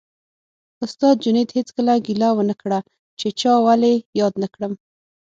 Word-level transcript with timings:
استاد 0.85 1.15
جنید 1.25 1.49
هېڅکله 1.57 1.93
ګیله 2.05 2.29
ونه 2.33 2.55
کړه 2.61 2.79
چې 3.19 3.27
چا 3.39 3.53
ولې 3.65 3.93
یاد 4.19 4.33
نه 4.43 4.47
کړم 4.53 4.73